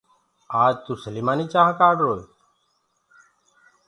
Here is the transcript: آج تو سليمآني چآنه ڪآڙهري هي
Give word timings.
آج 0.63 0.75
تو 0.85 0.93
سليمآني 1.03 1.45
چآنه 1.53 1.73
ڪآڙهري 1.79 2.15
هي 2.17 2.25